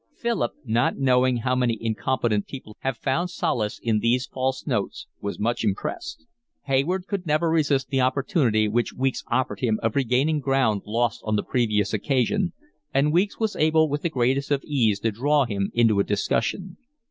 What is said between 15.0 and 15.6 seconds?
to draw